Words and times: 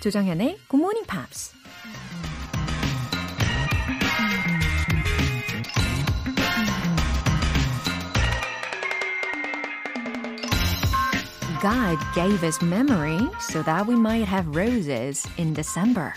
조정현의 0.00 0.56
Good 0.68 0.76
Morning 0.76 1.06
Pops. 1.06 1.52
God 11.60 11.98
gave 12.14 12.42
us 12.42 12.62
memory 12.62 13.20
so 13.38 13.62
that 13.62 13.86
we 13.86 13.94
might 13.94 14.26
have 14.26 14.48
roses 14.56 15.28
in 15.38 15.52
December. 15.52 16.12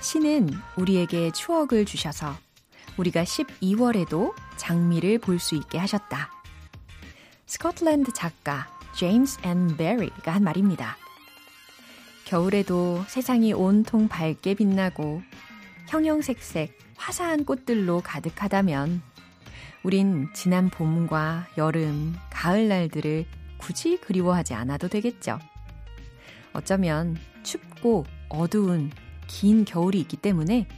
신은 0.00 0.50
우리에게 0.76 1.32
추억을 1.32 1.84
주셔서 1.84 2.34
우리가 2.96 3.24
12월에도 3.24 4.32
장미를 4.56 5.18
볼 5.18 5.38
수 5.38 5.54
있게 5.54 5.78
하셨다. 5.78 6.30
스코틀랜드 7.46 8.12
작가 8.12 8.66
제임스 8.94 9.40
M. 9.42 9.76
배리가 9.76 10.32
한 10.32 10.42
말입니다. 10.42 10.96
겨울에도 12.28 13.02
세상이 13.08 13.54
온통 13.54 14.08
밝게 14.08 14.52
빛나고 14.52 15.22
형형색색 15.86 16.78
화사한 16.98 17.46
꽃들로 17.46 18.02
가득하다면 18.02 19.00
우린 19.82 20.28
지난 20.34 20.68
봄과 20.68 21.46
여름, 21.56 22.14
가을 22.28 22.68
날들을 22.68 23.24
굳이 23.56 23.96
그리워하지 23.96 24.52
않아도 24.52 24.88
되겠죠. 24.88 25.38
어쩌면 26.52 27.16
춥고 27.44 28.04
어두운 28.28 28.90
긴 29.26 29.64
겨울이 29.64 29.98
있기 30.00 30.18
때문에 30.18 30.68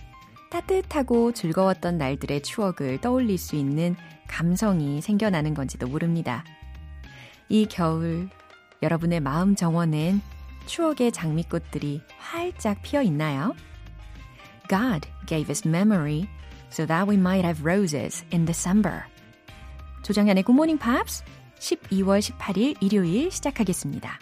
따뜻하고 0.52 1.32
즐거웠던 1.32 1.98
날들의 1.98 2.44
추억을 2.44 3.00
떠올릴 3.00 3.38
수 3.38 3.56
있는 3.56 3.96
감성이 4.28 5.02
생겨나는 5.02 5.54
건지도 5.54 5.88
모릅니다. 5.88 6.44
이 7.48 7.66
겨울, 7.66 8.28
여러분의 8.84 9.18
마음 9.18 9.56
정원엔 9.56 10.20
추억의 10.70 11.10
장미꽃들이 11.10 12.00
활짝 12.16 12.80
피어 12.82 13.02
있나요? 13.02 13.56
God 14.68 15.08
gave 15.26 15.50
us 15.50 15.66
memory 15.66 16.28
so 16.70 16.86
that 16.86 17.10
we 17.10 17.16
might 17.16 17.44
have 17.44 17.66
roses 17.66 18.24
in 18.32 18.44
December. 18.44 19.02
조정현의 20.04 20.44
Good 20.44 20.54
Morning 20.54 20.78
Pops 20.78 21.24
12월 21.58 22.20
18일 22.20 22.80
일요일 22.80 23.32
시작하겠습니다. 23.32 24.20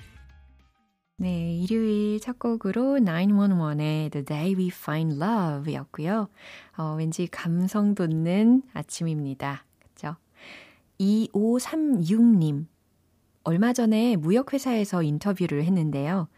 네, 1.19 1.55
일요일 1.55 2.19
첫 2.21 2.39
곡으로 2.39 2.99
911의 2.99 4.11
The 4.11 4.25
Day 4.25 4.55
We 4.55 4.69
Find 4.69 5.23
Love 5.23 5.75
였고요. 5.75 6.29
어, 6.79 6.95
왠지 6.97 7.27
감성 7.27 7.95
돋는 7.95 8.63
아침입니다. 8.73 9.67
그죠? 9.95 10.17
2536님. 10.99 12.65
얼마 13.49 13.73
전에 13.73 14.17
무역회사에서 14.17 15.03
인터뷰를 15.03 15.65
했는데요. 15.65 16.29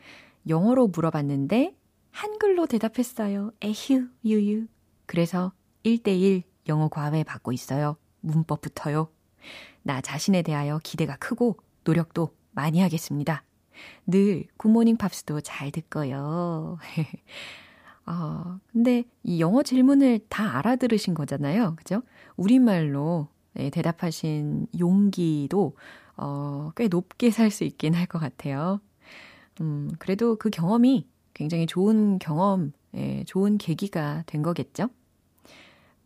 영어로 0.48 0.86
물어봤는데 0.86 1.74
한글로 2.12 2.66
대답했어요. 2.66 3.50
에휴, 3.62 4.06
유유. 4.24 4.68
그래서 5.06 5.52
1대1 5.84 6.44
영어 6.68 6.86
과외 6.86 7.24
받고 7.24 7.50
있어요. 7.50 7.96
문법부터요. 8.20 9.08
나 9.82 10.00
자신에 10.00 10.42
대하여 10.42 10.78
기대가 10.84 11.16
크고 11.16 11.56
노력도 11.82 12.32
많이 12.52 12.80
하겠습니다. 12.80 13.42
늘 14.06 14.44
굿모닝 14.56 14.96
팝스도 14.96 15.40
잘 15.40 15.72
듣고요. 15.72 16.78
어, 18.06 18.60
근데 18.70 19.02
이 19.24 19.40
영어 19.40 19.64
질문을 19.64 20.20
다 20.28 20.58
알아들으신 20.58 21.14
거잖아요. 21.14 21.74
그죠? 21.74 22.02
우리말로 22.36 23.26
네, 23.54 23.68
대답하신 23.70 24.68
용기도 24.78 25.74
어, 26.20 26.70
꽤 26.76 26.88
높게 26.88 27.30
살 27.30 27.50
수 27.50 27.64
있긴 27.64 27.94
할 27.94 28.06
것 28.06 28.18
같아요. 28.18 28.80
음, 29.60 29.90
그래도 29.98 30.36
그 30.36 30.50
경험이 30.50 31.06
굉장히 31.34 31.66
좋은 31.66 32.18
경험, 32.18 32.72
예, 32.94 33.24
좋은 33.24 33.58
계기가 33.58 34.24
된 34.26 34.42
거겠죠? 34.42 34.88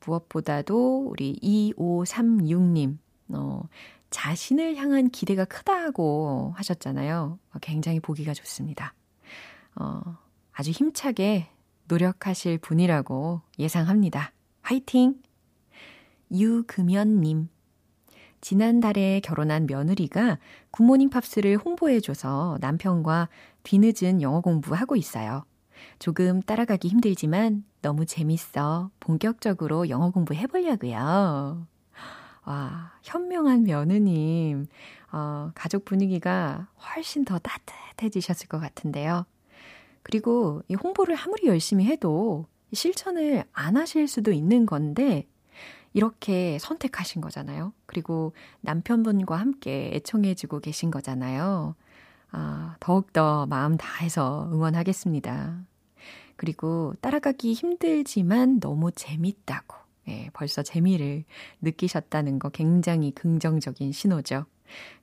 무엇보다도 0.07 1.07
우리 1.09 1.39
2536님, 1.43 2.99
어, 3.31 3.63
자신을 4.11 4.77
향한 4.77 5.11
기대가 5.11 5.45
크다고 5.45 6.53
하셨잖아요. 6.57 7.39
어, 7.53 7.59
굉장히 7.61 8.01
보기가 8.01 8.35
좋습니다. 8.35 8.95
어, 9.77 10.01
아주 10.53 10.71
힘차게 10.71 11.49
노력하실 11.89 12.59
분이라고 12.59 13.41
예상합니다. 13.59 14.33
화이팅! 14.63 15.17
유금연님. 16.31 17.49
지난달에 18.45 19.21
결혼한 19.21 19.67
며느리가 19.67 20.39
굿모닝 20.71 21.09
팝스를 21.09 21.57
홍보해줘서 21.57 22.59
남편과 22.61 23.31
뒤늦은 23.63 24.21
영어 24.21 24.43
공부하고 24.43 24.97
있어요. 24.97 25.47
조금 25.99 26.43
따라가기 26.43 26.89
힘들지만 26.89 27.65
너무 27.81 28.05
재밌어. 28.05 28.91
본격적으로 29.01 29.89
영어 29.89 30.11
공부 30.11 30.35
해보려고요. 30.35 31.67
와, 32.45 32.93
현명한 33.03 33.65
며느님. 33.65 34.67
어, 35.11 35.51
가족 35.55 35.87
분위기가 35.87 36.69
훨씬 36.79 37.25
더 37.25 37.39
따뜻해지셨을 37.39 38.49
것 38.49 38.61
같은데요. 38.61 39.25
그리고 40.03 40.61
이 40.69 40.75
홍보를 40.75 41.17
아무리 41.19 41.47
열심히 41.47 41.87
해도 41.87 42.47
실천을 42.75 43.45
안 43.53 43.79
하실 43.79 44.07
수도 44.07 44.33
있는 44.33 44.67
건데, 44.67 45.27
이렇게 45.95 46.59
선택하신 46.59 47.23
거잖아요. 47.23 47.73
그리고 47.87 48.35
남편분과 48.61 49.37
함께 49.37 49.93
애청해주고 49.95 50.61
계신 50.61 50.91
거잖아요. 50.91 51.77
아, 52.33 52.77
더욱더 52.81 53.47
마음 53.47 53.77
다해서 53.77 54.51
응원하겠습니다. 54.53 55.65
그리고 56.37 56.95
따라가기 57.01 57.55
힘들지만 57.55 58.59
너무 58.59 58.91
재밌다고. 58.91 59.77
예, 60.09 60.29
벌써 60.35 60.63
재미를 60.63 61.25
느끼셨다는 61.63 62.41
거 62.41 62.51
굉장히 62.51 63.13
긍정적인 63.13 63.93
신호죠. 63.93 64.45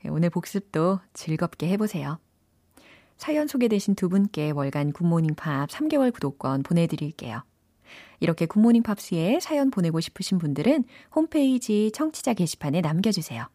예, 0.05 0.09
오늘 0.09 0.29
복습도 0.29 0.99
즐겁게 1.13 1.69
해보세요. 1.69 2.19
사연 3.15 3.47
소개되신 3.47 3.95
두 3.95 4.09
분께 4.09 4.51
월간 4.51 4.91
굿모닝 4.91 5.35
팝 5.35 5.69
3개월 5.69 6.13
구독권 6.13 6.63
보내드릴게요. 6.63 7.43
이렇게 8.19 8.45
굿모닝 8.45 8.83
팝스에 8.83 9.39
사연 9.39 9.71
보내고 9.71 9.99
싶으신 9.99 10.37
분들은 10.37 10.85
홈페이지 11.15 11.91
청취자 11.93 12.33
게시판에 12.33 12.81
남겨주세요. 12.81 13.47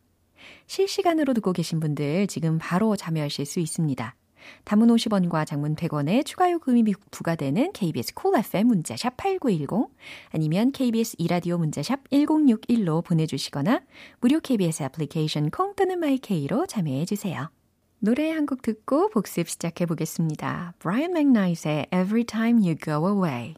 실시간으로 0.67 1.35
듣고 1.35 1.53
계신 1.53 1.81
분들 1.81 2.27
지금 2.27 2.59
바로 2.61 2.97
참여하실 2.97 3.47
수 3.47 3.61
있습니다. 3.61 4.15
담은 4.65 4.89
50원과 4.89 5.47
장문 5.47 5.75
100원의 5.75 6.25
추가 6.25 6.51
요금이 6.51 6.85
부과되는 7.11 7.73
KBS 7.73 8.15
콜 8.15 8.33
cool 8.33 8.45
FM 8.45 8.69
문자샵 8.69 9.17
8910 9.17 9.91
아니면 10.31 10.73
KBS 10.73 11.17
이라디오 11.19 11.59
문자샵 11.59 12.09
1061로 12.11 13.05
보내주시거나 13.05 13.83
무료 14.21 14.41
KBS 14.41 14.85
애플리케이션 14.85 15.51
콩 15.51 15.75
또는 15.75 15.99
마이케이로 15.99 16.67
참여해 16.67 17.07
주세요. 17.07 17.51
노래 17.99 18.31
한 18.31 18.47
곡 18.47 18.63
듣고 18.63 19.09
복습 19.09 19.49
시작해 19.49 19.87
보겠습니다. 19.87 20.75
Brian 20.79 21.11
McKnight의 21.11 21.87
Every 21.93 22.25
Time 22.25 22.63
You 22.63 22.77
Go 22.77 23.09
Away 23.09 23.55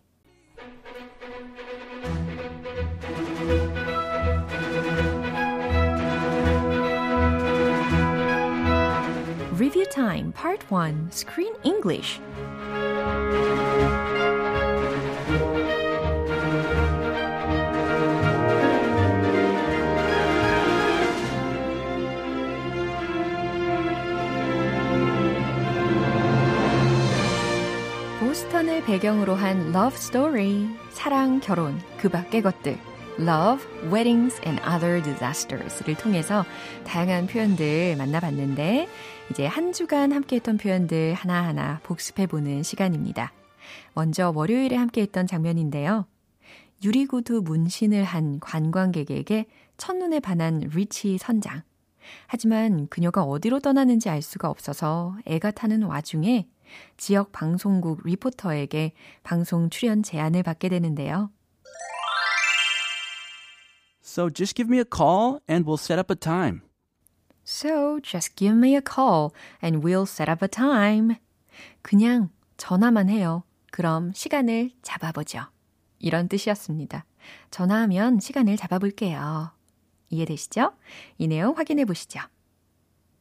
Review 9.68 9.84
Time 9.90 10.32
Part 10.32 10.64
1 10.70 11.10
Screen 11.12 11.52
English 11.62 12.22
보스턴을 28.20 28.82
배경으로 28.84 29.34
한 29.34 29.74
Love 29.74 29.96
Story 29.96 30.66
사랑, 30.92 31.40
결혼, 31.40 31.78
그 31.98 32.08
밖의 32.08 32.40
것들 32.40 32.87
Love, 33.20 33.66
Weddings 33.92 34.40
and 34.46 34.62
Other 34.62 35.02
Disasters를 35.02 35.96
통해서 35.96 36.44
다양한 36.84 37.26
표현들 37.26 37.96
만나봤는데 37.96 38.88
이제 39.30 39.44
한 39.44 39.72
주간 39.72 40.12
함께했던 40.12 40.56
표현들 40.56 41.14
하나하나 41.14 41.80
복습해보는 41.82 42.62
시간입니다. 42.62 43.32
먼저 43.94 44.32
월요일에 44.34 44.76
함께했던 44.76 45.26
장면인데요. 45.26 46.06
유리구두 46.84 47.42
문신을 47.42 48.04
한 48.04 48.38
관광객에게 48.38 49.46
첫눈에 49.76 50.20
반한 50.20 50.60
리치 50.72 51.18
선장. 51.18 51.62
하지만 52.28 52.86
그녀가 52.88 53.24
어디로 53.24 53.58
떠나는지 53.58 54.08
알 54.08 54.22
수가 54.22 54.48
없어서 54.48 55.16
애가 55.26 55.50
타는 55.50 55.82
와중에 55.82 56.46
지역 56.96 57.32
방송국 57.32 58.02
리포터에게 58.04 58.92
방송 59.24 59.70
출연 59.70 60.02
제안을 60.02 60.44
받게 60.44 60.68
되는데요. 60.68 61.30
So 64.07 64.29
just 64.29 64.55
give 64.55 64.69
me 64.69 64.79
a 64.79 64.85
call 64.85 65.41
and 65.47 65.65
we'll 65.65 65.77
set 65.77 65.97
up 65.97 66.09
a 66.09 66.15
time. 66.15 66.61
So 67.43 67.99
just 68.01 68.35
give 68.35 68.55
me 68.55 68.75
a 68.75 68.81
call 68.81 69.33
and 69.61 69.83
we'll 69.83 70.05
set 70.05 70.29
up 70.29 70.43
a 70.43 70.47
time. 70.47 71.17
그냥 71.81 72.29
전화만 72.57 73.09
해요. 73.09 73.43
그럼 73.71 74.13
시간을 74.13 74.71
잡아보죠. 74.81 75.45
이런 75.99 76.27
뜻이었습니다. 76.27 77.05
전화하면 77.51 78.19
시간을 78.19 78.57
잡아볼게요. 78.57 79.51
이해되시죠? 80.09 80.73
이 81.17 81.27
내용 81.27 81.57
확인해 81.57 81.85
보시죠. 81.85 82.19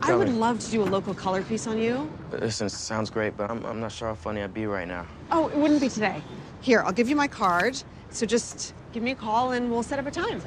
I 0.04 0.14
would 0.14 0.34
love 0.34 0.58
to 0.58 0.70
do 0.70 0.82
a 0.82 0.88
local 0.88 1.14
color 1.14 1.42
piece 1.42 1.68
on 1.68 1.78
you. 1.78 2.10
Listen, 2.32 2.68
sounds 2.68 3.08
great, 3.08 3.36
but 3.36 3.50
I'm, 3.50 3.64
I'm 3.64 3.78
not 3.78 3.92
sure 3.92 4.08
how 4.08 4.16
funny 4.16 4.42
I'd 4.42 4.52
be 4.52 4.66
right 4.66 4.88
now. 4.88 5.06
Oh, 5.30 5.48
it 5.48 5.56
wouldn't 5.56 5.80
be 5.80 5.88
today. 5.88 6.20
Here, 6.60 6.82
I'll 6.82 6.92
give 6.92 7.08
you 7.08 7.14
my 7.14 7.28
card. 7.28 7.80
So 8.10 8.26
just 8.26 8.74
give 8.93 9.03
me 9.03 9.11
a 9.11 9.15
call 9.15 9.51
and 9.51 9.69
we'll 9.71 9.83
set 9.83 9.99
up 9.99 10.07
a 10.07 10.11
time. 10.11 10.41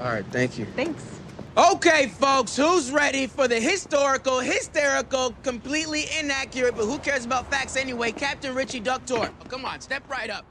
All 0.00 0.06
right, 0.06 0.24
thank 0.30 0.58
you. 0.58 0.66
Thanks. 0.76 1.20
Okay, 1.56 2.06
folks, 2.06 2.56
who's 2.56 2.92
ready 2.92 3.26
for 3.26 3.48
the 3.48 3.60
historical, 3.60 4.40
hysterical, 4.40 5.34
completely 5.42 6.04
inaccurate, 6.18 6.76
but 6.76 6.86
who 6.86 6.98
cares 6.98 7.24
about 7.24 7.50
facts 7.50 7.76
anyway? 7.76 8.12
Captain 8.12 8.54
Richie 8.54 8.80
Duck 8.80 9.04
Tour. 9.04 9.28
Oh, 9.28 9.48
come 9.48 9.64
on, 9.64 9.80
step 9.80 10.02
right 10.08 10.30
up. 10.30 10.46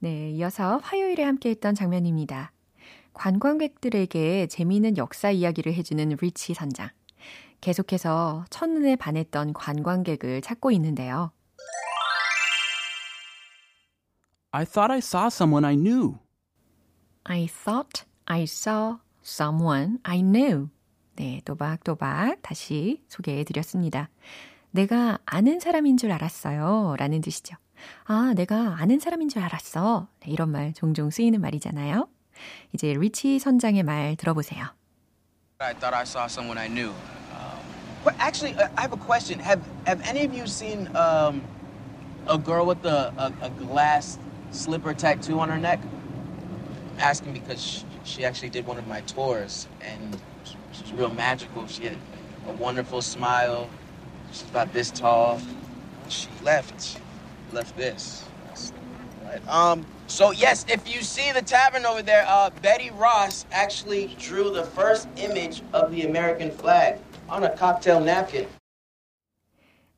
네, 0.00 0.30
이어서 0.32 0.80
화요일에 0.82 1.22
함께 1.22 1.48
했던 1.48 1.74
장면입니다. 1.74 2.52
관광객들에게 3.14 4.48
재미있는 4.48 4.98
역사 4.98 5.30
이야기를 5.30 5.72
해주는 5.72 6.16
리치 6.20 6.52
선장. 6.52 6.90
계속해서 7.62 8.44
첫눈에 8.50 8.96
반했던 8.96 9.54
관광객을 9.54 10.42
찾고 10.42 10.72
있는데요. 10.72 11.32
I 14.56 14.64
thought 14.64 14.92
I 14.92 15.00
saw 15.00 15.26
someone 15.30 15.64
I 15.64 15.74
knew. 15.74 16.20
I 17.26 17.48
thought 17.48 18.04
I 18.28 18.44
saw 18.44 18.98
someone 19.20 19.98
I 20.04 20.22
knew. 20.22 20.68
네, 21.16 21.40
또박또박 21.44 22.40
다시 22.40 23.02
소개해 23.08 23.42
드렸습니다. 23.42 24.10
내가 24.70 25.18
아는 25.26 25.58
사람인 25.58 25.96
줄 25.96 26.12
알았어요. 26.12 26.94
라는 27.00 27.20
뜻이죠. 27.20 27.56
아, 28.04 28.32
내가 28.36 28.76
아는 28.78 29.00
사람인 29.00 29.28
줄 29.28 29.42
알았어. 29.42 30.06
네, 30.20 30.30
이런 30.30 30.50
말 30.50 30.72
종종 30.72 31.10
쓰이는 31.10 31.40
말이잖아요. 31.40 32.06
이제 32.72 32.92
리치 32.92 33.40
선장의 33.40 33.82
말 33.82 34.14
들어보세요. 34.14 34.66
I 35.58 35.74
thought 35.74 35.96
I 35.96 36.04
saw 36.04 36.26
someone 36.26 36.58
I 36.58 36.68
knew. 36.68 36.90
Um, 37.34 37.58
but 38.04 38.14
actually, 38.20 38.54
uh, 38.54 38.68
I 38.76 38.82
have 38.82 38.92
a 38.92 39.02
question. 39.04 39.40
Have 39.40 39.62
Have 39.88 40.00
any 40.08 40.24
of 40.24 40.32
you 40.32 40.46
seen 40.46 40.86
um, 40.94 41.42
a 42.28 42.38
girl 42.38 42.66
with 42.66 42.86
a, 42.86 43.12
a, 43.18 43.32
a 43.46 43.50
glass 43.50 44.16
slipper 44.53 44.93
tattoo 44.93 45.39
on 45.39 45.49
her 45.49 45.57
neck? 45.57 45.79
asking 46.99 47.33
because 47.33 47.61
she, 47.61 47.85
she 48.03 48.25
actually 48.25 48.49
did 48.49 48.67
one 48.67 48.77
of 48.77 48.87
my 48.87 49.01
tours 49.01 49.67
and 49.81 50.17
she's 50.71 50.91
real 50.93 51.13
magical. 51.13 51.65
She 51.67 51.85
had 51.85 51.97
a 52.47 52.53
wonderful 52.53 53.01
smile. 53.01 53.69
She's 54.31 54.43
about 54.49 54.71
this 54.73 54.91
tall. 54.91 55.41
She 56.07 56.27
left. 56.43 56.99
Left 57.51 57.75
this. 57.77 58.25
Right. 59.23 59.47
Um. 59.47 59.85
So 60.07 60.31
yes, 60.31 60.65
if 60.67 60.91
you 60.91 61.01
see 61.03 61.31
the 61.31 61.41
tavern 61.41 61.85
over 61.85 62.01
there, 62.01 62.25
uh, 62.27 62.49
Betty 62.63 62.89
Ross 62.89 63.45
actually 63.51 64.15
drew 64.19 64.49
the 64.51 64.63
first 64.63 65.07
image 65.17 65.61
of 65.71 65.91
the 65.91 66.07
American 66.07 66.49
flag 66.49 66.97
on 67.29 67.43
a 67.43 67.49
cocktail 67.55 67.99
napkin. 67.99 68.47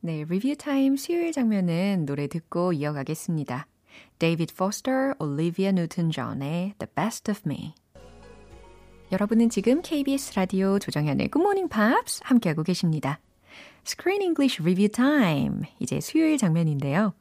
네, 0.04 0.24
리뷰 0.28 0.56
타임 0.56 0.96
수요일 0.96 1.32
장면은 1.32 2.04
노래 2.06 2.26
듣고 2.26 2.72
이어가겠습니다. 2.72 3.68
David 4.19 4.53
Foster, 4.53 5.13
Olivia 5.21 5.71
Newton-John의 5.71 6.73
The 6.77 6.89
Best 6.95 7.31
of 7.31 7.41
Me. 7.45 7.73
여러분은 9.11 9.49
지금 9.49 9.81
KBS 9.81 10.33
라디오 10.35 10.79
조정현의 10.79 11.29
Good 11.31 11.41
Morning 11.41 11.69
Pops 11.69 12.21
함께하고 12.23 12.63
계십니다. 12.63 13.19
Screen 13.85 14.21
English 14.21 14.61
Review 14.61 14.89
Time. 14.89 15.61
이제 15.79 16.01
수요일 16.01 16.37
장면인데요. 16.37 17.13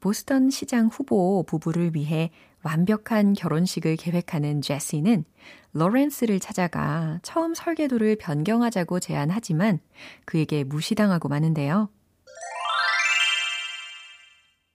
보스턴 0.00 0.48
시장 0.48 0.86
후보 0.86 1.42
부부를 1.42 1.94
위해 1.94 2.30
완벽한 2.62 3.34
결혼식을 3.34 3.96
계획하는 3.96 4.62
제시는 4.62 5.24
로렌스를 5.72 6.40
찾아가 6.40 7.20
처음 7.22 7.54
설계도를 7.54 8.16
변경하자고 8.16 9.00
제안하지만 9.00 9.80
그에게 10.24 10.64
무시당하고 10.64 11.28
마는데요. 11.28 11.90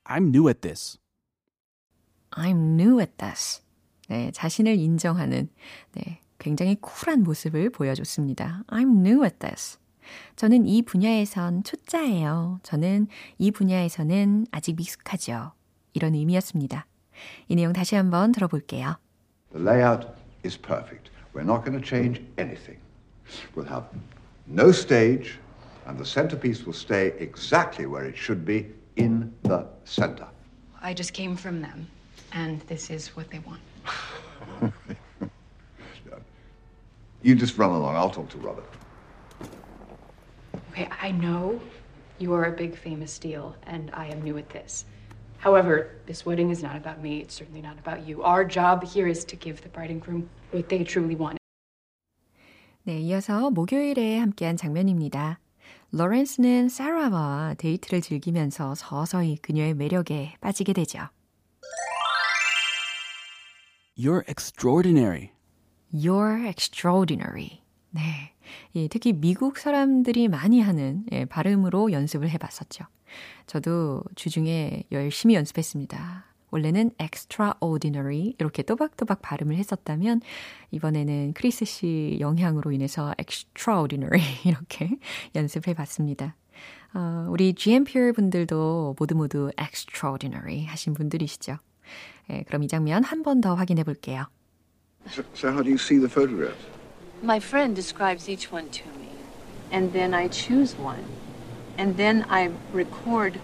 I'm 0.05 0.29
new 0.29 0.47
at 0.49 0.61
this. 0.61 0.99
I'm 2.35 2.79
new 2.79 2.99
at 2.99 3.13
this. 3.17 3.61
네, 4.09 4.31
자신을 4.31 4.77
인정하는 4.77 5.49
네, 5.93 6.19
굉장히 6.39 6.75
쿨한 6.75 7.23
모습을 7.23 7.69
보여줬습니다. 7.69 8.63
I'm 8.67 8.99
new 9.05 9.23
at 9.23 9.39
this. 9.39 9.79
저는 10.35 10.65
이 10.65 10.81
분야에선 10.81 11.63
초짜예요. 11.63 12.59
저는 12.63 13.07
이 13.37 13.51
분야에서는 13.51 14.47
아직 14.51 14.75
미숙하죠. 14.75 15.53
이런 15.93 16.15
의미였습니다. 16.15 16.85
이 17.47 17.55
내용 17.55 17.71
다시 17.71 17.95
한번 17.95 18.31
들어볼게요. 18.31 18.97
The 19.51 19.63
layout 19.63 20.07
is 20.43 20.59
perfect. 20.59 21.11
We're 21.33 21.45
not 21.45 21.63
going 21.63 21.79
to 21.79 21.81
change 21.81 22.21
anything. 22.37 22.79
We'll 23.55 23.69
have 23.69 23.85
no 24.47 24.71
stage, 24.71 25.39
and 25.87 25.97
the 25.97 26.05
centerpiece 26.05 26.65
will 26.65 26.75
stay 26.75 27.13
exactly 27.19 27.85
where 27.85 28.05
it 28.07 28.17
should 28.17 28.43
be 28.45 28.67
in 28.97 29.31
the 29.43 29.65
center. 29.85 30.27
I 30.81 30.93
just 30.93 31.13
came 31.13 31.37
from 31.37 31.61
them, 31.61 31.87
and 32.32 32.60
this 32.68 32.90
is 32.90 33.08
what 33.16 33.30
they 33.30 33.40
want. 33.40 33.60
You 37.22 37.34
just 37.34 37.58
run 37.58 37.70
along. 37.70 37.96
I'll 37.96 38.10
talk 38.10 38.28
to 38.30 38.38
Robert. 38.38 38.64
Okay, 40.70 40.88
I 41.02 41.10
know 41.10 41.60
you 42.18 42.32
are 42.32 42.44
a 42.44 42.52
big 42.52 42.76
famous 42.76 43.18
deal, 43.18 43.56
and 43.66 43.90
I 43.92 44.06
am 44.06 44.22
new 44.22 44.38
at 44.38 44.48
this. 44.50 44.84
However, 45.38 45.90
this 46.06 46.24
wedding 46.24 46.50
is 46.50 46.62
not 46.62 46.76
about 46.76 47.02
me. 47.02 47.18
It's 47.20 47.34
certainly 47.34 47.60
not 47.60 47.78
about 47.78 48.06
you. 48.06 48.22
Our 48.22 48.44
job 48.44 48.84
here 48.84 49.08
is 49.08 49.24
to 49.26 49.36
give 49.36 49.62
the 49.62 49.68
bride 49.68 49.90
and 49.90 50.00
groom 50.00 50.28
what 50.52 50.68
they 50.68 50.84
truly 50.84 51.16
want. 51.16 51.38
네, 52.84 53.00
이어서 53.00 53.50
목요일에 53.50 54.18
함께한 54.18 54.56
장면입니다. 54.56 55.40
로렌스는 55.90 56.68
사라와 56.68 57.54
데이트를 57.58 58.00
즐기면서 58.00 58.74
서서히 58.74 59.36
그녀의 59.38 59.74
매력에 59.74 60.34
빠지게 60.40 60.72
되죠. 60.72 61.08
You're 63.97 64.23
extraordinary. 64.27 65.31
You're 65.93 66.47
extraordinary. 66.47 67.61
네. 67.91 68.33
예, 68.75 68.87
특히 68.87 69.13
미국 69.13 69.59
사람들이 69.59 70.27
많이 70.27 70.61
하는 70.61 71.05
예, 71.11 71.25
발음으로 71.25 71.91
연습을 71.91 72.29
해봤었죠. 72.31 72.85
저도 73.45 74.03
주중에 74.15 74.83
열심히 74.91 75.35
연습했습니다. 75.35 76.25
원래는 76.49 76.91
extraordinary 76.99 78.33
이렇게 78.39 78.63
또박또박 78.63 79.21
발음을 79.21 79.55
했었다면 79.55 80.21
이번에는 80.71 81.33
크리스 81.33 81.65
씨 81.65 82.17
영향으로 82.19 82.71
인해서 82.71 83.13
extraordinary 83.19 84.21
이렇게 84.45 84.89
연습해 85.35 85.75
봤습니다. 85.75 86.35
어, 86.95 87.27
우리 87.29 87.53
GMPR 87.53 88.13
분들도 88.13 88.95
모두 88.97 89.15
모두 89.15 89.51
extraordinary 89.59 90.65
하신 90.65 90.93
분들이시죠. 90.93 91.57
예, 92.30 92.42
그럼 92.44 92.62
이 92.62 92.68
장면 92.68 93.02
한 93.04 93.22
번 93.22 93.40
더 93.40 93.54
확인해 93.54 93.84
볼게요. 93.84 94.26
So, 95.10 95.22
so 95.34 95.48
how 95.50 95.62
do 95.62 95.70
you 95.70 95.78
see 95.78 95.98
the 95.98 96.08
photographs? 96.08 96.60
My 97.22 97.40
friend 97.40 97.74
describes 97.74 98.28
each 98.28 98.52
one 98.52 98.68
to 98.70 98.84
me, 98.98 99.10
and 99.72 99.92
then 99.92 100.12
I 100.14 100.28
choose 100.28 100.76
one, 100.78 101.04
and 101.78 101.96
then 101.96 102.24
I 102.28 102.50
record 102.72 103.40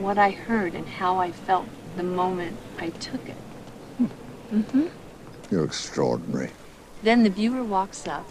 what 0.00 0.18
I 0.18 0.30
heard 0.30 0.74
and 0.74 0.86
how 0.88 1.18
I 1.18 1.30
felt 1.30 1.66
the 1.96 2.02
moment 2.02 2.56
I 2.78 2.90
took 2.90 3.28
it. 3.28 3.36
Mm-hmm. 4.52 4.88
You're 5.50 5.64
extraordinary. 5.64 6.50
Then 7.02 7.22
the 7.22 7.30
viewer 7.30 7.62
walks 7.62 8.08
up, 8.08 8.26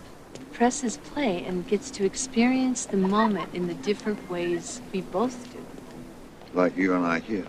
presses 0.52 0.98
play, 0.98 1.46
and 1.46 1.68
gets 1.68 1.92
to 1.92 2.06
experience 2.06 2.86
the 2.86 2.98
moment 2.98 3.54
in 3.54 3.68
the 3.68 3.76
different 3.76 4.30
ways 4.30 4.82
we 4.92 5.02
both 5.02 5.54
do. 5.54 5.60
Like 6.54 6.76
you 6.76 6.94
and 6.96 7.06
I 7.06 7.20
here. 7.20 7.46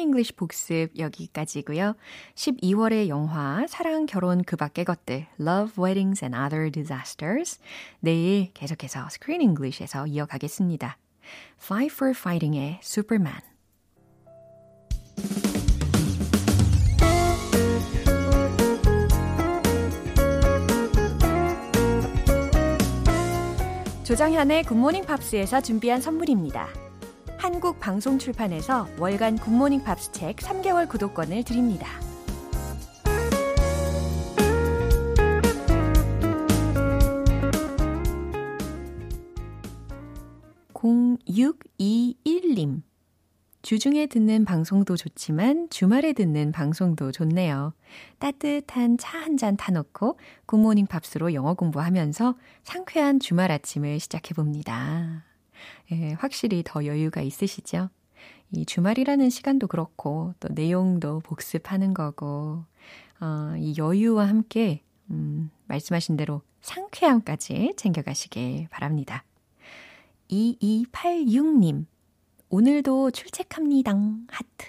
English 0.00 0.32
복습 0.32 0.98
여기까지고요. 0.98 1.94
12월의 2.34 3.08
영화 3.08 3.66
사랑 3.68 4.06
결혼 4.06 4.42
그 4.42 4.56
밖의 4.56 4.84
것들 4.84 5.26
Love 5.38 5.82
Weddings 5.82 6.24
and 6.24 6.36
Other 6.36 6.70
Disasters 6.70 7.60
내일 8.00 8.52
계속해서 8.54 9.08
스크린 9.10 9.42
English에서 9.42 10.06
이어가겠습니다. 10.06 10.96
Five 11.62 11.94
for 11.94 12.12
Fighting의 12.16 12.80
Superman 12.82 13.40
조정현의 24.10 24.64
굿모닝 24.64 25.04
팝스에서 25.04 25.60
준비한 25.60 26.00
선물입니다. 26.00 26.89
한국 27.52 27.80
방송 27.80 28.16
출판에서 28.16 28.86
월간 28.96 29.36
굿모닝 29.36 29.82
팝스 29.82 30.12
책 30.12 30.36
3개월 30.36 30.88
구독권을 30.88 31.42
드립니다. 31.42 31.88
0621님. 40.72 42.82
주중에 43.62 44.06
듣는 44.06 44.44
방송도 44.44 44.96
좋지만 44.96 45.68
주말에 45.70 46.12
듣는 46.14 46.52
방송도 46.52 47.10
좋네요. 47.12 47.74
따뜻한 48.20 48.96
차 48.96 49.18
한 49.18 49.36
잔 49.36 49.56
타놓고 49.56 50.18
굿모닝 50.46 50.86
팝스로 50.86 51.34
영어 51.34 51.54
공부하면서 51.54 52.36
상쾌한 52.62 53.18
주말 53.18 53.50
아침을 53.50 53.98
시작해봅니다. 53.98 55.29
예, 55.92 56.12
확실히 56.12 56.62
더 56.64 56.84
여유가 56.86 57.20
있으시죠? 57.22 57.90
이 58.52 58.66
주말이라는 58.66 59.30
시간도 59.30 59.68
그렇고 59.68 60.34
또 60.40 60.48
내용도 60.52 61.20
복습하는 61.20 61.94
거고 61.94 62.64
어, 63.20 63.54
이 63.58 63.74
여유와 63.76 64.28
함께 64.28 64.82
음, 65.10 65.50
말씀하신 65.66 66.16
대로 66.16 66.42
상쾌함까지 66.60 67.74
챙겨가시길 67.76 68.68
바랍니다. 68.70 69.24
2286님 70.30 71.86
오늘도 72.48 73.12
출첵합니다. 73.12 73.92
하트. 74.28 74.66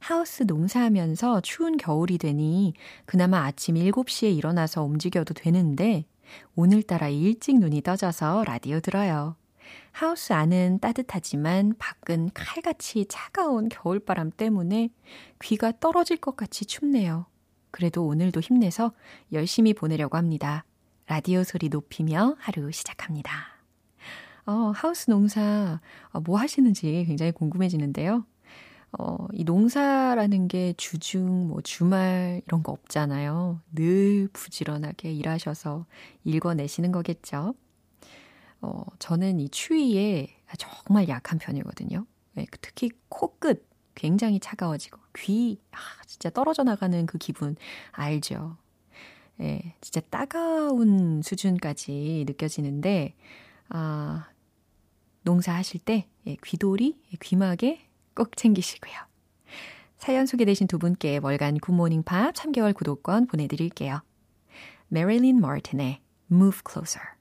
하우스 0.00 0.44
농사하면서 0.44 1.40
추운 1.40 1.76
겨울이 1.76 2.18
되니 2.18 2.74
그나마 3.04 3.44
아침 3.44 3.74
7시에 3.74 4.34
일어나서 4.36 4.84
움직여도 4.84 5.34
되는데 5.34 6.04
오늘따라 6.54 7.08
일찍 7.08 7.58
눈이 7.58 7.82
떠져서 7.82 8.44
라디오 8.44 8.80
들어요. 8.80 9.36
하우스 9.92 10.32
안은 10.32 10.78
따뜻하지만 10.80 11.74
밖은 11.78 12.30
칼같이 12.34 13.06
차가운 13.08 13.68
겨울바람 13.68 14.30
때문에 14.30 14.90
귀가 15.42 15.72
떨어질 15.78 16.16
것 16.16 16.36
같이 16.36 16.64
춥네요. 16.64 17.26
그래도 17.70 18.06
오늘도 18.06 18.40
힘내서 18.40 18.92
열심히 19.32 19.74
보내려고 19.74 20.16
합니다. 20.16 20.64
라디오 21.06 21.42
소리 21.42 21.68
높이며 21.68 22.36
하루 22.38 22.70
시작합니다. 22.70 23.32
어, 24.46 24.72
하우스 24.74 25.10
농사 25.10 25.80
어, 26.10 26.20
뭐 26.20 26.38
하시는지 26.38 27.04
굉장히 27.06 27.32
궁금해지는데요. 27.32 28.24
어, 28.98 29.26
이 29.32 29.44
농사라는 29.44 30.48
게 30.48 30.72
주중, 30.76 31.48
뭐 31.48 31.60
주말 31.60 32.40
이런 32.46 32.62
거 32.62 32.72
없잖아요. 32.72 33.60
늘 33.74 34.28
부지런하게 34.32 35.12
일하셔서 35.12 35.84
일궈내시는 36.24 36.92
거겠죠. 36.92 37.54
어, 38.60 38.84
저는 38.98 39.40
이 39.40 39.48
추위에 39.48 40.28
정말 40.58 41.08
약한 41.08 41.38
편이거든요. 41.38 42.06
네, 42.34 42.46
특히 42.60 42.90
코끝 43.08 43.68
굉장히 43.94 44.38
차가워지고 44.40 44.98
귀 45.16 45.60
아, 45.72 45.78
진짜 46.06 46.30
떨어져 46.30 46.62
나가는 46.62 47.06
그 47.06 47.18
기분 47.18 47.56
알죠. 47.92 48.56
예, 49.40 49.44
네, 49.44 49.74
진짜 49.80 50.00
따가운 50.00 51.22
수준까지 51.22 52.24
느껴지는데 52.26 53.14
아, 53.68 54.28
농사하실 55.22 55.80
때 55.80 56.08
예, 56.26 56.36
귀돌이, 56.44 57.00
예, 57.12 57.16
귀마개 57.20 57.80
꼭 58.14 58.36
챙기시고요. 58.36 58.94
사연 59.98 60.26
소개되신 60.26 60.68
두 60.68 60.78
분께 60.78 61.18
월간 61.18 61.58
굿모닝 61.58 62.04
팝 62.04 62.34
3개월 62.34 62.74
구독권 62.74 63.26
보내드릴게요. 63.26 64.00
메릴린 64.88 65.40
마틴의 65.40 66.00
Move 66.30 66.60
Closer 66.68 67.17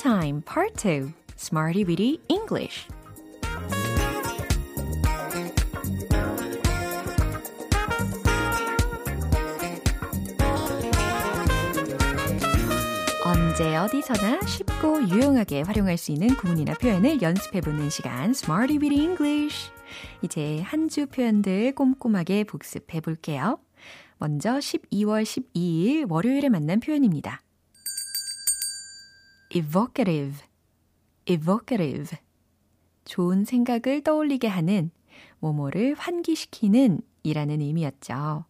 Time 0.00 0.40
Part 0.42 0.76
2 0.78 1.12
Smarty 1.36 1.84
Weedy 1.84 2.18
English 2.28 2.88
언제 13.24 13.76
어디서나 13.76 14.40
쉽고 14.46 15.08
유용하게 15.08 15.62
활용할 15.62 15.98
수 15.98 16.12
있는 16.12 16.28
구문이나 16.28 16.74
표현을 16.74 17.20
연습해보는 17.20 17.90
시간 17.90 18.30
Smarty 18.30 18.78
Weedy 18.78 19.04
English 19.04 19.70
이제 20.22 20.60
한 20.62 20.88
주 20.88 21.06
표현들 21.06 21.74
꼼꼼하게 21.74 22.44
복습해볼게요. 22.44 23.58
먼저 24.18 24.54
12월 24.58 25.22
12일 25.22 26.10
월요일에 26.10 26.48
만난 26.48 26.80
표현입니다. 26.80 27.42
Evocative, 29.50 30.44
evocative. 31.26 32.16
좋은 33.04 33.44
생각을 33.44 34.02
떠올리게 34.02 34.46
하는, 34.46 34.90
뭐뭐를 35.40 35.94
환기시키는 35.94 37.00
이라는 37.22 37.60
의미였죠. 37.60 38.44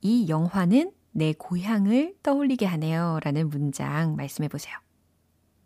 이 0.00 0.28
영화는 0.28 0.92
내 1.12 1.32
고향을 1.32 2.16
떠올리게 2.22 2.66
하네요. 2.66 3.20
라는 3.22 3.48
문장 3.48 4.16
말씀해 4.16 4.48
보세요. 4.48 4.76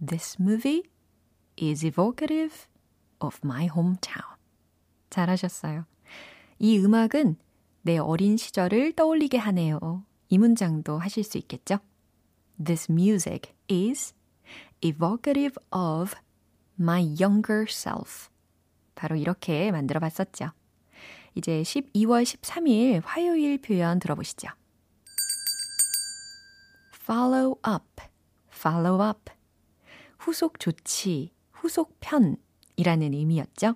This 0.05 0.37
movie 0.41 0.83
is 1.61 1.85
evocative 1.85 2.57
of 3.21 3.39
my 3.45 3.69
hometown. 3.69 4.37
잘하셨어요. 5.11 5.85
이 6.59 6.79
음악은 6.79 7.37
내 7.83 7.99
어린 7.99 8.37
시절을 8.37 8.95
떠올리게 8.95 9.39
하네요. 9.39 10.05
이 10.29 10.39
문장도 10.39 10.99
하실 10.99 11.25
수 11.25 11.39
있겠죠? 11.39 11.79
This 12.63 12.91
music 12.91 13.53
is 13.71 14.15
evocative 14.83 15.57
of 15.71 16.15
my 16.79 17.03
younger 17.21 17.67
self. 17.69 18.29
바로 18.95 19.17
이렇게 19.17 19.71
만들어 19.71 20.01
봤었죠. 20.01 20.51
이제 21.35 21.63
12월 21.63 22.25
13일 22.25 23.03
화요일 23.05 23.61
표현 23.61 23.99
들어보시죠. 23.99 24.49
follow 26.95 27.57
up, 27.67 28.03
follow 28.53 29.07
up. 29.09 29.33
후속 30.19 30.61
조치, 30.61 31.33
후속 31.53 31.99
편이라는 32.01 33.13
의미였죠. 33.15 33.75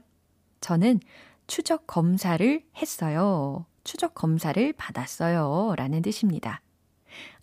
저는 0.61 1.01
추적 1.47 1.87
검사를 1.87 2.63
했어요. 2.77 3.67
추적 3.85 4.15
검사를 4.15 4.73
받았어요. 4.73 5.75
라는 5.77 6.03
뜻입니다. 6.03 6.63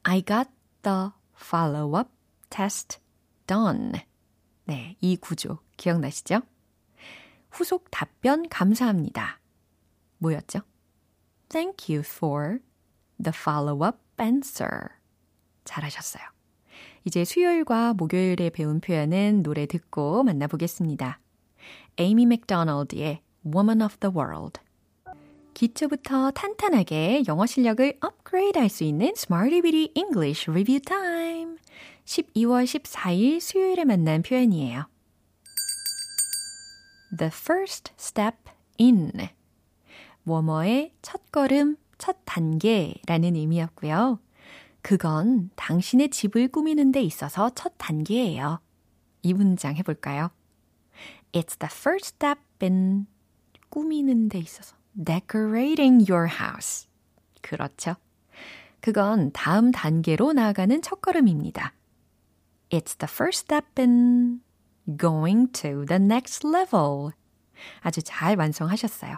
I 0.04 0.24
got 0.24 0.50
the 0.82 1.10
follow-up 1.36 2.10
test 2.50 3.00
done. 3.52 3.92
네, 4.66 4.96
이 5.02 5.18
구조 5.18 5.60
기억나시죠? 5.76 6.42
후속 7.50 7.92
답변 7.92 8.48
감사합니다. 8.48 9.42
뭐였죠? 10.20 10.62
Thank 11.50 11.94
you 11.94 12.02
for 12.06 12.60
the 13.22 13.34
follow-up 13.36 13.98
answer. 14.18 14.92
잘하셨어요. 15.66 16.24
이제 17.04 17.26
수요일과 17.26 17.94
목요일에 17.94 18.52
배운 18.52 18.80
표현은 18.80 19.44
노래 19.44 19.66
듣고 19.66 20.24
만나보겠습니다. 20.24 21.20
에이미 21.98 22.26
맥도널드의 22.26 23.22
Woman 23.46 23.82
of 23.82 23.98
the 23.98 24.16
World. 24.16 24.62
기초부터 25.54 26.32
탄탄하게 26.32 27.24
영어 27.28 27.46
실력을 27.46 27.98
업그레이드 28.00 28.58
할 28.58 28.70
수 28.70 28.86
있는 28.86 29.12
Smarty 29.18 29.62
Bitty 29.62 29.92
English 29.96 30.50
Review 30.50 30.80
Time. 30.80 31.41
12월 32.06 32.66
14일 32.66 33.40
수요일에 33.40 33.86
만난 33.86 34.22
표현이에요. 34.22 34.88
The 37.18 37.32
first 37.34 37.94
step 38.00 38.38
in. 38.80 39.12
뭐뭐의 40.24 40.94
첫 41.02 41.32
걸음, 41.32 41.78
첫 41.98 42.18
단계라는 42.26 43.36
의미였고요. 43.36 44.20
그건 44.82 45.50
당신의 45.56 46.10
집을 46.10 46.48
꾸미는 46.48 46.92
데 46.92 47.02
있어서 47.02 47.50
첫 47.54 47.74
단계예요. 47.78 48.60
이 49.22 49.34
문장 49.34 49.76
해볼까요? 49.76 50.32
It's 51.32 51.60
the 51.60 51.70
first 51.72 52.16
step 52.16 52.40
in 52.62 53.06
꾸미는 53.70 54.30
데 54.30 54.40
있어서 54.40 54.76
decorating 54.94 56.12
your 56.12 56.30
house. 56.30 56.88
그렇죠. 57.42 57.96
그건 58.80 59.32
다음 59.32 59.72
단계로 59.72 60.34
나아가는 60.34 60.82
첫걸음입니다. 60.82 61.74
It's 62.72 62.96
the 62.96 63.08
first 63.08 63.40
step 63.40 63.66
in 63.78 64.40
going 64.98 65.52
to 65.62 65.86
the 65.86 66.00
next 66.00 66.48
level. 66.48 67.12
아주 67.82 68.02
잘 68.02 68.38
완성하셨어요. 68.38 69.18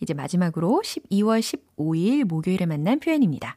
이제 0.00 0.12
마지막으로 0.12 0.82
12월 0.84 1.40
15일 1.40 2.24
목요일에 2.24 2.66
만난 2.66 3.00
표현입니다. 3.00 3.56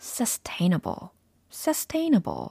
sustainable, 0.00 1.08
sustainable. 1.50 2.50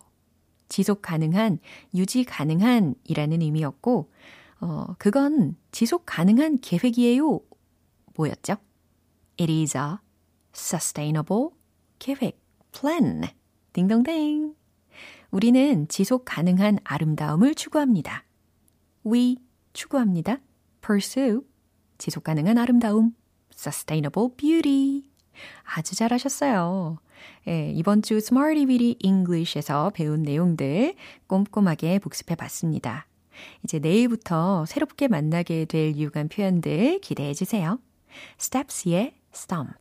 지속 0.67 1.01
가능한, 1.01 1.59
유지 1.95 2.25
가능한 2.25 2.95
이라는 3.05 3.41
의미였고, 3.41 4.11
어, 4.59 4.95
그건 4.97 5.55
지속 5.71 6.03
가능한 6.05 6.59
계획이에요. 6.59 7.39
뭐였죠? 8.15 8.57
It 9.39 9.51
is 9.51 9.77
a 9.77 9.97
sustainable 10.53 11.51
계획, 11.99 12.41
plan. 12.77 13.29
딩동댕. 13.73 14.53
우리는 15.31 15.87
지속 15.87 16.25
가능한 16.25 16.79
아름다움을 16.83 17.55
추구합니다. 17.55 18.23
We 19.05 19.37
추구합니다. 19.73 20.37
pursue, 20.81 21.41
지속 21.97 22.23
가능한 22.23 22.57
아름다움, 22.57 23.15
sustainable 23.51 24.29
beauty. 24.37 25.03
아주 25.63 25.95
잘하셨어요. 25.95 26.97
예, 27.47 27.71
이번 27.71 28.01
주 28.01 28.15
Smarty 28.15 28.65
Weedy 28.65 28.97
English에서 28.99 29.89
배운 29.91 30.23
내용들 30.23 30.95
꼼꼼하게 31.27 31.99
복습해 31.99 32.35
봤습니다. 32.35 33.07
이제 33.63 33.79
내일부터 33.79 34.65
새롭게 34.65 35.07
만나게 35.07 35.65
될 35.65 35.95
유관 35.95 36.29
표현들 36.29 36.99
기대해 37.01 37.33
주세요. 37.33 37.79
Steps의 38.39 39.15
Stomp. 39.33 39.73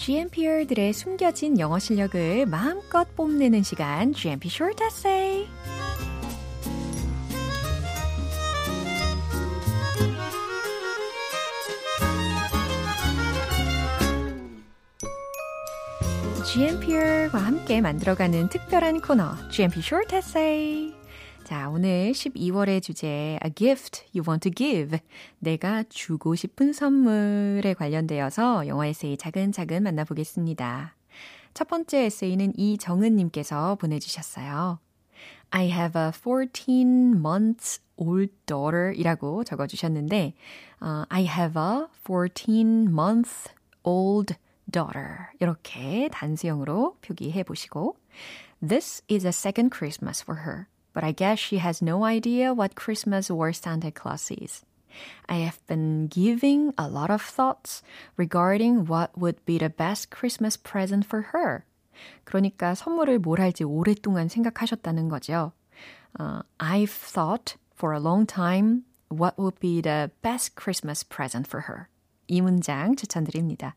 GMPR들의 0.00 0.94
숨겨진 0.94 1.58
영어 1.58 1.78
실력을 1.78 2.46
마음껏 2.46 3.04
뽐내는 3.16 3.62
시간, 3.62 4.14
GMP 4.14 4.48
Short 4.48 4.82
Essay. 4.82 5.46
GMPR과 16.50 17.38
함께 17.38 17.82
만들어가는 17.82 18.48
특별한 18.48 19.02
코너, 19.02 19.34
GMP 19.50 19.80
Short 19.80 20.16
Essay. 20.16 20.99
자, 21.50 21.68
오늘 21.68 22.12
12월의 22.12 22.80
주제, 22.80 23.36
A 23.44 23.52
gift 23.52 24.04
you 24.14 24.22
want 24.24 24.48
to 24.48 24.54
give. 24.54 25.00
내가 25.40 25.82
주고 25.88 26.36
싶은 26.36 26.72
선물에 26.72 27.74
관련되어서 27.74 28.68
영어 28.68 28.84
에세이 28.84 29.16
차근차근 29.16 29.82
만나보겠습니다. 29.82 30.94
첫 31.52 31.66
번째 31.66 32.04
에세이는 32.04 32.56
이정은 32.56 33.16
님께서 33.16 33.74
보내주셨어요. 33.80 34.78
I 35.50 35.72
have 35.72 36.00
a 36.00 36.12
14 36.12 37.16
months 37.16 37.80
old 37.96 38.32
daughter 38.46 38.92
이라고 38.94 39.42
적어주셨는데, 39.42 40.34
uh, 40.80 41.04
I 41.08 41.24
have 41.24 41.60
a 41.60 41.86
14 42.06 42.86
month 42.86 43.50
old 43.82 44.36
daughter. 44.70 45.26
이렇게 45.40 46.08
단수형으로 46.12 46.98
표기해 47.02 47.42
보시고, 47.42 47.96
This 48.64 49.02
is 49.10 49.26
a 49.26 49.32
second 49.32 49.76
Christmas 49.76 50.22
for 50.22 50.44
her. 50.46 50.68
but 50.93 51.03
I 51.03 51.11
guess 51.11 51.39
she 51.39 51.57
has 51.57 51.81
no 51.81 52.05
idea 52.05 52.53
what 52.53 52.75
Christmas 52.75 53.29
or 53.29 53.51
Santa 53.53 53.91
Claus 53.91 54.31
is. 54.31 54.63
I 55.27 55.43
have 55.43 55.59
been 55.67 56.07
giving 56.07 56.73
a 56.77 56.87
lot 56.87 57.11
of 57.11 57.21
thoughts 57.21 57.83
regarding 58.15 58.85
what 58.85 59.17
would 59.17 59.43
be 59.45 59.57
the 59.57 59.69
best 59.69 60.09
Christmas 60.09 60.55
present 60.55 61.05
for 61.05 61.33
her. 61.33 61.65
그러니까 62.25 62.75
선물을 62.75 63.19
뭘 63.19 63.39
할지 63.39 63.63
오랫동안 63.63 64.27
생각하셨다는 64.29 65.09
거죠. 65.09 65.51
Uh, 66.17 66.41
I've 66.59 66.91
thought 66.91 67.57
for 67.73 67.93
a 67.93 67.99
long 67.99 68.25
time 68.25 68.83
what 69.09 69.37
would 69.37 69.59
be 69.59 69.81
the 69.81 70.11
best 70.21 70.55
Christmas 70.55 71.03
present 71.03 71.47
for 71.47 71.67
her. 71.67 71.87
이 72.27 72.41
문장 72.41 72.95
추천드립니다. 72.95 73.75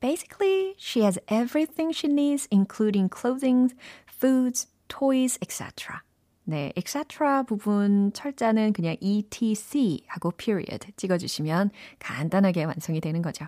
Basically, 0.00 0.74
she 0.78 1.02
has 1.02 1.18
everything 1.28 1.92
she 1.92 2.08
needs, 2.08 2.48
including 2.50 3.08
clothing, 3.08 3.72
foods, 4.06 4.66
toys, 4.88 5.38
etc. 5.40 6.02
네, 6.49 6.71
etc. 6.77 7.43
부분 7.45 8.13
철자는 8.13 8.71
그냥 8.71 8.95
etc 9.01 10.05
하고 10.07 10.31
period 10.31 10.93
찍어주시면 10.95 11.71
간단하게 11.99 12.63
완성이 12.63 13.01
되는 13.01 13.21
거죠. 13.21 13.47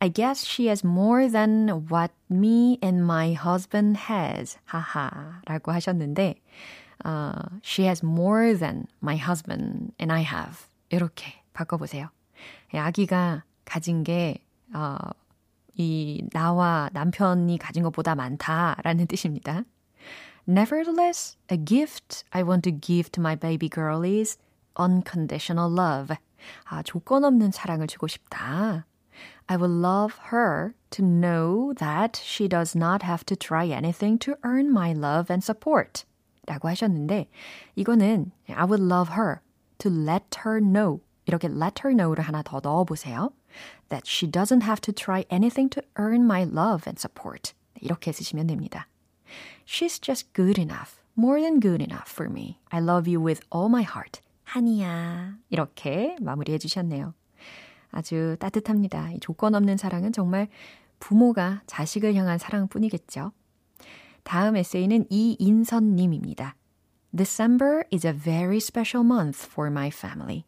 I 0.00 0.10
guess 0.10 0.44
she 0.46 0.68
has 0.68 0.84
more 0.84 1.30
than 1.30 1.86
what 1.90 2.12
me 2.30 2.78
and 2.84 3.04
my 3.04 3.32
husband 3.32 3.98
has. 4.10 4.58
하하. 4.66 5.40
라고 5.46 5.72
하셨는데, 5.72 6.34
uh, 7.06 7.58
she 7.62 7.86
has 7.86 8.04
more 8.04 8.54
than 8.54 8.86
my 9.02 9.16
husband 9.16 9.94
and 9.98 10.12
I 10.12 10.22
have. 10.22 10.66
이렇게 10.90 11.42
바꿔보세요. 11.54 12.10
아기가 12.74 13.44
가진 13.64 14.04
게, 14.04 14.44
어, 14.74 14.96
이, 15.74 16.22
나와 16.32 16.90
남편이 16.92 17.56
가진 17.56 17.82
것보다 17.82 18.14
많다라는 18.14 19.06
뜻입니다. 19.06 19.64
Nevertheless, 20.49 21.37
a 21.49 21.57
gift 21.57 22.23
I 22.31 22.43
want 22.43 22.63
to 22.63 22.71
give 22.71 23.11
to 23.13 23.21
my 23.21 23.35
baby 23.35 23.67
girl 23.67 24.03
is 24.03 24.37
unconditional 24.77 25.69
love. 25.71 26.15
아, 26.65 26.83
조건 26.83 27.23
없는 27.23 27.51
사랑을 27.51 27.87
주고 27.87 28.07
싶다. 28.07 28.85
I 29.47 29.57
would 29.57 29.71
love 29.71 30.15
her 30.31 30.73
to 30.91 31.03
know 31.03 31.73
that 31.77 32.19
she 32.23 32.47
does 32.47 32.75
not 32.75 33.03
have 33.03 33.25
to 33.25 33.35
try 33.35 33.65
anything 33.67 34.19
to 34.19 34.35
earn 34.43 34.71
my 34.71 34.91
love 34.91 35.31
and 35.31 35.43
support. 35.43 36.05
라고 36.47 36.67
하셨는데, 36.67 37.27
이거는 37.75 38.31
I 38.49 38.65
would 38.65 38.83
love 38.83 39.13
her 39.13 39.41
to 39.79 39.91
let 39.91 40.41
her 40.45 40.59
know. 40.59 41.01
이렇게 41.25 41.47
let 41.47 41.81
her 41.83 41.95
know를 41.95 42.23
하나 42.23 42.43
더 42.43 42.59
넣어보세요. 42.59 43.31
That 43.89 44.07
she 44.07 44.29
doesn't 44.29 44.61
have 44.61 44.81
to 44.81 44.93
try 44.93 45.25
anything 45.31 45.69
to 45.71 45.81
earn 45.97 46.25
my 46.25 46.43
love 46.43 46.83
and 46.85 46.99
support. 46.99 47.53
이렇게 47.81 48.11
쓰시면 48.11 48.47
됩니다. 48.47 48.87
She's 49.69 49.99
just 49.99 50.33
good 50.33 50.59
enough. 50.59 51.01
More 51.17 51.39
than 51.41 51.59
good 51.59 51.81
enough 51.81 52.09
for 52.09 52.29
me. 52.29 52.59
I 52.71 52.79
love 52.79 53.09
you 53.09 53.21
with 53.23 53.41
all 53.53 53.67
my 53.69 53.83
heart. 53.83 54.21
한이야. 54.43 55.37
이렇게 55.49 56.15
마무리해 56.21 56.57
주셨네요. 56.57 57.13
아주 57.91 58.35
따뜻합니다. 58.39 59.11
이 59.11 59.19
조건 59.19 59.55
없는 59.55 59.77
사랑은 59.77 60.11
정말 60.11 60.49
부모가 60.99 61.61
자식을 61.65 62.15
향한 62.15 62.37
사랑뿐이겠죠. 62.37 63.31
다음 64.23 64.57
에세이는 64.57 65.05
이인선님입니다. 65.09 66.55
December 67.15 67.83
is 67.93 68.05
a 68.05 68.11
very 68.11 68.57
special 68.57 69.05
month 69.05 69.47
for 69.47 69.71
my 69.71 69.89
family. 69.89 70.45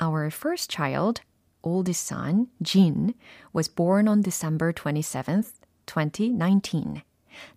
Our 0.00 0.30
first 0.30 0.70
child, 0.70 1.22
oldest 1.62 2.06
son, 2.06 2.48
Jin, 2.62 3.14
was 3.52 3.68
born 3.68 4.06
on 4.06 4.22
December 4.22 4.72
27th, 4.72 5.54
2019. 5.86 7.02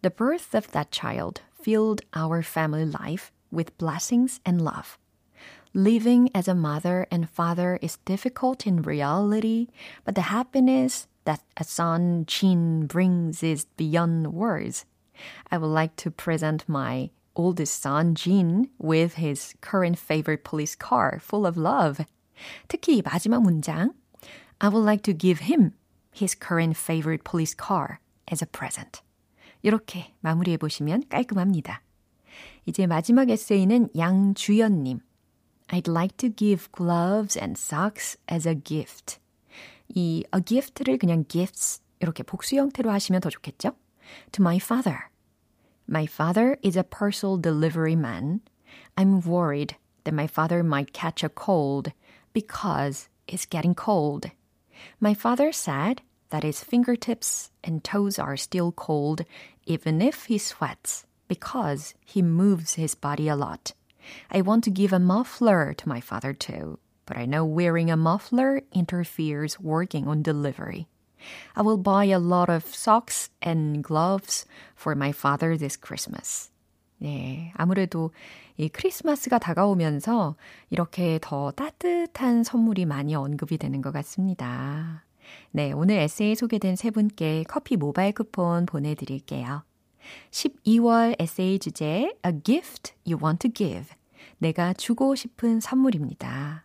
The 0.01 0.09
birth 0.09 0.53
of 0.53 0.71
that 0.71 0.91
child 0.91 1.41
filled 1.53 2.01
our 2.13 2.41
family 2.41 2.85
life 2.85 3.31
with 3.51 3.77
blessings 3.77 4.39
and 4.45 4.61
love. 4.61 4.97
Living 5.73 6.29
as 6.33 6.47
a 6.47 6.55
mother 6.55 7.05
and 7.11 7.29
father 7.29 7.77
is 7.81 7.97
difficult 8.05 8.65
in 8.65 8.81
reality, 8.81 9.67
but 10.03 10.15
the 10.15 10.33
happiness 10.33 11.07
that 11.25 11.43
a 11.57 11.63
son 11.63 12.25
Jin 12.25 12.87
brings 12.87 13.43
is 13.43 13.65
beyond 13.77 14.33
words. 14.33 14.85
I 15.51 15.57
would 15.57 15.67
like 15.67 15.95
to 15.97 16.11
present 16.11 16.67
my 16.67 17.11
oldest 17.35 17.81
son 17.81 18.15
Jin 18.15 18.69
with 18.79 19.15
his 19.15 19.53
current 19.61 19.99
favorite 19.99 20.43
police 20.43 20.75
car 20.75 21.19
full 21.21 21.45
of 21.45 21.57
love. 21.57 22.05
특히 22.67 23.01
마지막 23.03 23.43
문장 23.43 23.93
I 24.61 24.69
would 24.69 24.83
like 24.83 25.03
to 25.03 25.13
give 25.13 25.39
him 25.39 25.73
his 26.11 26.35
current 26.35 26.75
favorite 26.75 27.23
police 27.23 27.53
car 27.53 27.99
as 28.27 28.41
a 28.41 28.47
present. 28.47 29.01
이렇게 29.63 30.13
마무리해 30.21 30.57
보시면 30.57 31.03
깔끔합니다. 31.09 31.81
이제 32.65 32.87
마지막 32.87 33.29
에세이는 33.29 33.89
양주연님. 33.97 34.99
I'd 35.67 35.89
like 35.89 36.17
to 36.17 36.29
give 36.29 36.71
gloves 36.71 37.37
and 37.37 37.57
socks 37.59 38.17
as 38.31 38.47
a 38.47 38.55
gift. 38.55 39.19
이 39.89 40.23
a 40.33 40.41
gift를 40.43 40.97
그냥 40.97 41.25
gifts 41.27 41.81
이렇게 41.99 42.23
복수 42.23 42.55
형태로 42.55 42.91
하시면 42.91 43.21
더 43.21 43.29
좋겠죠? 43.29 43.75
To 44.31 44.41
my 44.41 44.57
father. 44.57 45.09
My 45.87 46.05
father 46.05 46.57
is 46.63 46.77
a 46.77 46.83
parcel 46.83 47.39
delivery 47.39 47.95
man. 47.95 48.41
I'm 48.95 49.21
worried 49.21 49.75
that 50.03 50.13
my 50.13 50.27
father 50.27 50.63
might 50.63 50.93
catch 50.93 51.23
a 51.23 51.29
cold 51.29 51.91
because 52.33 53.09
it's 53.27 53.45
getting 53.45 53.75
cold. 53.75 54.31
My 54.99 55.13
father 55.13 55.51
said 55.51 56.01
that 56.29 56.43
his 56.43 56.63
fingertips 56.63 57.51
and 57.63 57.83
toes 57.83 58.19
are 58.19 58.37
still 58.37 58.71
cold 58.71 59.25
even 59.65 60.01
if 60.01 60.25
he 60.25 60.37
sweats 60.37 61.05
because 61.27 61.93
he 62.03 62.21
moves 62.21 62.73
his 62.73 62.95
body 62.95 63.27
a 63.27 63.35
lot. 63.35 63.73
I 64.31 64.41
want 64.41 64.63
to 64.65 64.71
give 64.71 64.91
a 64.91 64.99
muffler 64.99 65.73
to 65.73 65.89
my 65.89 66.01
father 66.01 66.33
too, 66.33 66.79
but 67.05 67.17
I 67.17 67.25
know 67.25 67.45
wearing 67.45 67.91
a 67.91 67.97
muffler 67.97 68.61
interferes 68.73 69.59
working 69.59 70.07
on 70.07 70.23
delivery. 70.23 70.87
I 71.55 71.61
will 71.61 71.77
buy 71.77 72.05
a 72.05 72.19
lot 72.19 72.49
of 72.49 72.63
socks 72.65 73.29
and 73.41 73.83
gloves 73.83 74.45
for 74.75 74.95
my 74.95 75.11
father 75.11 75.57
this 75.57 75.77
Christmas. 75.77 76.49
네, 77.01 77.53
아무래도 77.55 78.11
이 78.57 78.67
크리스마스가 78.67 79.39
다가오면서 79.39 80.35
이렇게 80.69 81.19
더 81.21 81.51
따뜻한 81.51 82.43
선물이 82.43 82.85
많이 82.85 83.15
언급이 83.15 83.57
되는 83.57 83.81
것 83.81 83.91
같습니다. 83.91 85.02
네, 85.50 85.72
오늘 85.72 85.96
에세이 85.96 86.34
소개된 86.34 86.76
세 86.76 86.90
분께 86.90 87.44
커피 87.48 87.76
모바일 87.76 88.12
쿠폰 88.12 88.66
보내드릴게요. 88.66 89.64
12월 90.30 91.14
에세이 91.18 91.58
주제 91.58 92.12
A 92.26 92.32
Gift 92.42 92.92
You 93.06 93.18
Want 93.22 93.48
to 93.48 93.52
Give 93.52 93.86
내가 94.38 94.72
주고 94.72 95.14
싶은 95.14 95.60
선물입니다. 95.60 96.64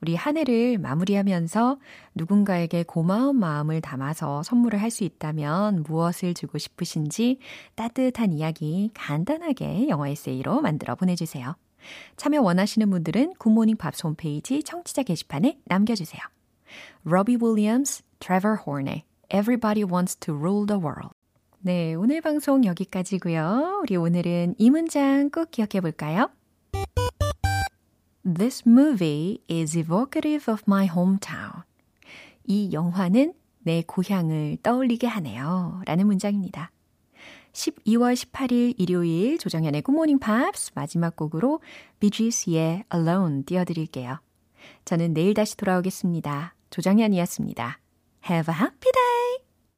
우리 0.00 0.14
한 0.14 0.36
해를 0.36 0.78
마무리하면서 0.78 1.78
누군가에게 2.14 2.82
고마운 2.84 3.36
마음을 3.36 3.80
담아서 3.80 4.42
선물을 4.42 4.80
할 4.80 4.90
수 4.90 5.04
있다면 5.04 5.82
무엇을 5.82 6.32
주고 6.32 6.56
싶으신지 6.58 7.38
따뜻한 7.74 8.32
이야기 8.32 8.90
간단하게 8.94 9.88
영어 9.88 10.06
에세이로 10.06 10.62
만들어 10.62 10.94
보내주세요. 10.94 11.56
참여 12.16 12.40
원하시는 12.40 12.88
분들은 12.88 13.34
굿모닝 13.38 13.76
팝스 13.76 14.06
홈페이지 14.06 14.62
청취자 14.62 15.02
게시판에 15.02 15.58
남겨주세요. 15.66 16.22
로비 17.04 17.38
윌리엄스, 17.40 18.02
트레버 18.18 18.54
혼, 18.54 19.04
Everybody 19.32 19.84
wants 19.84 20.16
to 20.20 20.34
rule 20.34 20.66
the 20.66 20.80
world. 20.80 21.14
네, 21.60 21.94
오늘 21.94 22.20
방송 22.20 22.64
여기까지고요. 22.64 23.80
우리 23.82 23.96
오늘은 23.96 24.54
이 24.58 24.70
문장 24.70 25.30
꼭 25.30 25.50
기억해 25.50 25.80
볼까요? 25.80 26.30
This 28.22 28.62
movie 28.66 29.40
is 29.50 29.76
evocative 29.76 30.52
of 30.52 30.62
my 30.66 30.88
hometown. 30.88 31.62
이 32.44 32.72
영화는 32.72 33.34
내 33.60 33.82
고향을 33.82 34.58
떠올리게 34.62 35.06
하네요. 35.06 35.80
라는 35.86 36.06
문장입니다. 36.06 36.70
12월 37.52 38.14
18일 38.14 38.74
일요일 38.78 39.38
조정현의 39.38 39.82
굿모닝 39.82 40.18
팝스 40.18 40.72
마지막 40.74 41.16
곡으로 41.16 41.60
비지스의 42.00 42.84
Alone 42.92 43.44
띄워드릴게요. 43.44 44.20
저는 44.84 45.14
내일 45.14 45.34
다시 45.34 45.56
돌아오겠습니다. 45.56 46.55
조정현이었습니다. 46.70 47.78
Have 48.28 48.52
a 48.52 48.60
happy 48.60 48.90
day! 48.92 49.15